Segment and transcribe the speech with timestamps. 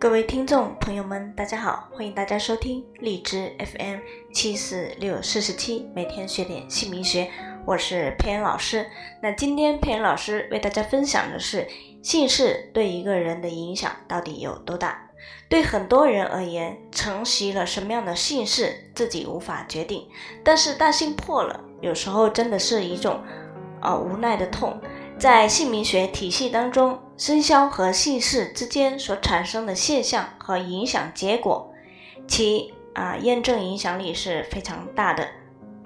[0.00, 3.98] 各位听众朋友们，大家好，欢迎大家收听荔枝 FM
[4.32, 7.28] 七四六四十七，每天学点姓名学，
[7.66, 8.86] 我是佩恩老师。
[9.20, 11.66] 那今天佩恩老师为大家分享的是
[12.00, 15.10] 姓氏对一个人的影响到底有多大？
[15.48, 20.06] 对很多人而言，承袭了什么样的姓氏自己无法决定，
[20.44, 23.20] 但是大姓破了，有时候真的是一种
[23.80, 24.80] 啊无奈的痛。
[25.18, 31.74] 在姓名学体系当中，生肖和姓氏之间所产生的现象和影响结果，
[32.28, 35.26] 其啊验证影响力是非常大的。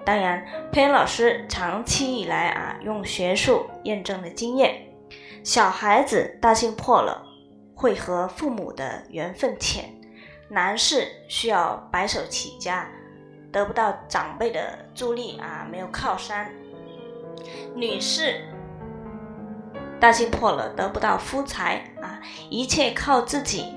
[0.05, 4.85] 当然，佩恩老师长期以来啊用学术验证的经验，
[5.43, 7.25] 小孩子大姓破了，
[7.73, 9.85] 会和父母的缘分浅；
[10.47, 12.87] 男士需要白手起家，
[13.51, 16.45] 得不到长辈的助力啊，没有靠山；
[17.73, 18.39] 女士。
[20.03, 23.73] 大姓破了，得不到夫财啊，一切靠自己。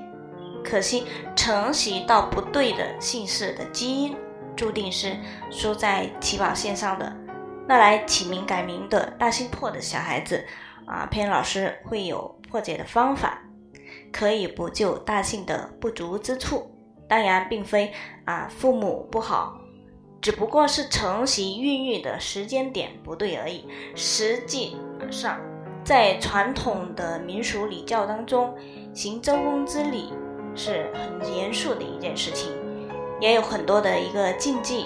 [0.61, 1.05] 可惜
[1.37, 4.13] 承袭到不对的姓氏的基因，
[4.53, 5.15] 注定是
[5.49, 7.15] 输在起跑线上的。
[7.65, 10.45] 那来起名改名的大姓破的小孩子
[10.85, 13.41] 啊，佩恩老师会有破解的方法，
[14.11, 16.69] 可以补救大姓的不足之处。
[17.07, 17.93] 当然，并非
[18.25, 19.57] 啊父母不好，
[20.19, 23.65] 只不过是承袭孕育的时间点不对而已。
[23.95, 24.75] 实际
[25.09, 25.39] 上。
[25.87, 28.53] 在传统的民俗礼教当中，
[28.93, 30.11] 行周公之礼
[30.53, 32.51] 是很严肃的一件事情，
[33.21, 34.85] 也有很多的一个禁忌，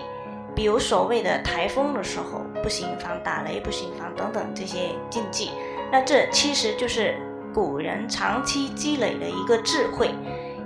[0.55, 5.49] 比如所谓的台风的时候不行房打雷，不行房等等这些禁忌。
[5.91, 7.15] 那这其实就是
[7.51, 10.11] 古人长期积累的一个智慧，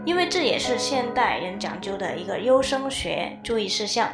[0.04, 4.10] 因为这也是现代人讲究的一个优生学注意事项。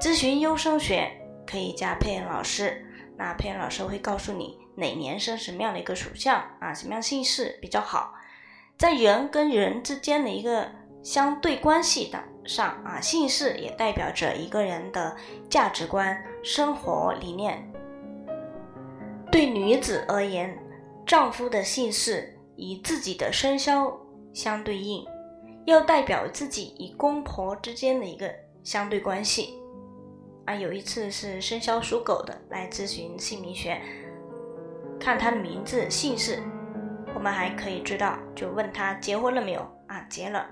[0.00, 1.10] 咨询优生学
[1.44, 2.86] 可以加佩恩老师，
[3.18, 4.56] 那佩恩老师会告诉你。
[4.76, 6.72] 哪年生什么样的一个属相啊？
[6.72, 8.14] 什么样姓氏比较好？
[8.78, 10.70] 在人跟人之间的一个
[11.02, 15.16] 相对关系的上啊，姓氏也代表着一个人的
[15.48, 17.72] 价值观、生活理念。
[19.32, 20.56] 对女子而言，
[21.06, 23.98] 丈夫的姓氏与自己的生肖
[24.34, 25.04] 相对应，
[25.64, 28.30] 要代表自己与公婆之间的一个
[28.62, 29.58] 相对关系。
[30.44, 33.80] 啊，有一次是生肖属狗的来咨询姓名学。
[35.06, 36.42] 看他的名字姓氏，
[37.14, 40.00] 我们还可以知道，就问他结婚了没有啊？
[40.10, 40.44] 结了。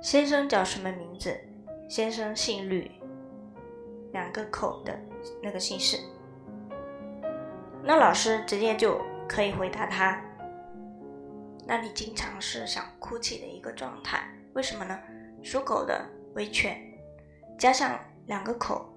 [0.00, 1.38] 先生叫什么名字？
[1.86, 2.90] 先生姓吕，
[4.10, 4.98] 两个口的
[5.42, 5.98] 那个姓氏。
[7.84, 10.18] 那老师直接就可以回答他：
[11.66, 14.98] 那你经常是想哭泣的一个状态，为什么呢？
[15.42, 16.80] 属狗的为犬，
[17.58, 18.90] 加上两个口，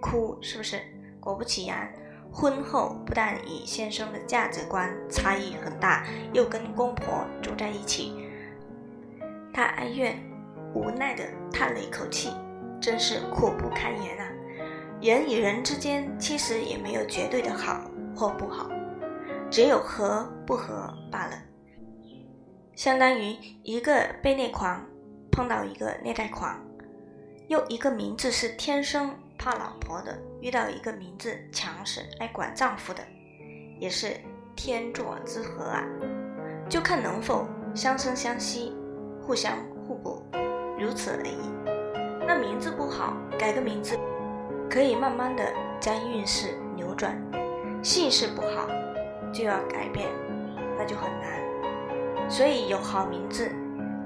[0.00, 0.80] 哭是不是？
[1.20, 1.92] 果不其然。
[2.34, 8.12] 婚后不但与先生的价值观差异很大，又跟公婆住在一起，
[9.52, 10.18] 他哀怨
[10.74, 11.22] 无奈地
[11.52, 12.32] 叹了一口气，
[12.80, 14.28] 真是苦不堪言啊！
[15.00, 18.68] 人与人之间其实也没有绝对的好或不好，
[19.48, 21.40] 只有合不合罢了。
[22.74, 24.84] 相当于一个被虐狂
[25.30, 26.60] 碰到一个虐待狂，
[27.46, 29.14] 又一个名字是天生。
[29.44, 33.02] 怕老婆的遇到一个名字强势来管丈夫的，
[33.78, 34.16] 也是
[34.56, 35.84] 天作之合啊！
[36.66, 38.74] 就看能否相生相惜，
[39.20, 40.22] 互相互补，
[40.78, 41.36] 如此而已。
[42.26, 43.98] 那名字不好，改个名字，
[44.70, 45.44] 可以慢慢的
[45.78, 47.12] 将运势扭转；
[47.82, 48.66] 姓氏不好，
[49.30, 50.08] 就要改变，
[50.78, 52.30] 那就很难。
[52.30, 53.50] 所以有好名字，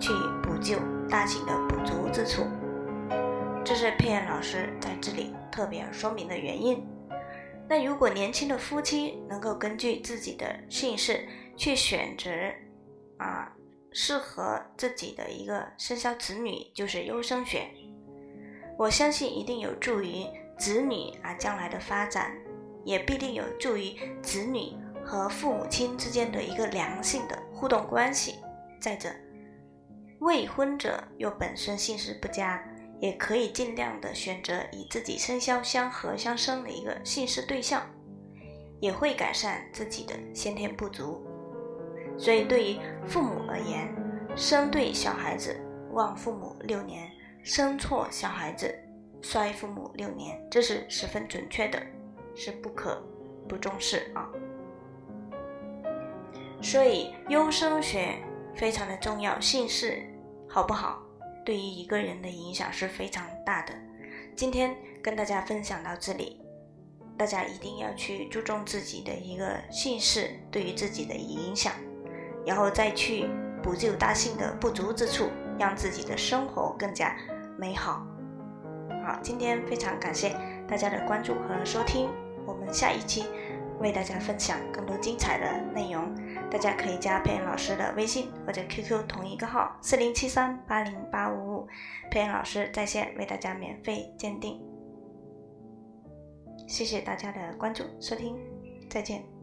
[0.00, 0.12] 去
[0.42, 0.74] 补救
[1.08, 2.42] 大姓的不足之处。
[3.68, 6.82] 这是佩恩老师在这里特别说明的原因。
[7.68, 12.30] 那如果年轻的夫妻能够根据自己的姓氏去选择
[13.18, 13.52] 啊
[13.92, 17.68] 适合自己的一个生肖子女，就是优生学，
[18.78, 20.24] 我相信一定有助于
[20.56, 22.32] 子女啊将来的发展，
[22.86, 24.72] 也必定有助于子女
[25.04, 28.36] 和父母亲之间的一个良性的互动关系。
[28.80, 29.10] 再者，
[30.20, 32.64] 未婚者又本身姓氏不佳。
[33.00, 37.82] 也可以尽量的选择与自己生肖相合相生的一个姓氏对象，
[38.80, 41.24] 也会改善自己的先天不足。
[42.18, 43.88] 所以对于父母而言，
[44.34, 45.56] 生对小孩子
[45.92, 47.08] 旺父母六年，
[47.44, 48.74] 生错小孩子
[49.22, 51.80] 衰父母六年，这是十分准确的，
[52.34, 53.00] 是不可
[53.48, 54.28] 不重视啊。
[56.60, 58.16] 所以优生学
[58.56, 60.02] 非常的重要，姓氏
[60.48, 61.00] 好不好？
[61.48, 63.72] 对于一个人的影响是非常大的。
[64.36, 66.42] 今天跟大家分享到这里，
[67.16, 71.72] 大家一定要去注重自己的一个姓氏对于自己的影响，
[72.44, 73.30] 然后再去
[73.62, 77.16] 补救大姓的不足之处，让自己的生活更加
[77.58, 78.06] 美好。
[79.06, 80.36] 好，今天非常感谢
[80.68, 82.10] 大家的关注和收听，
[82.44, 83.24] 我们下一期
[83.80, 86.14] 为大家分享更多精彩的内容。
[86.50, 91.68] 大家可以加佩恩老师的微信或者 QQ 同一个号四零七三八零八五五，
[92.10, 94.60] 佩恩老师在线为大家免费鉴定。
[96.66, 98.36] 谢谢大家的关注收听，
[98.90, 99.37] 再见。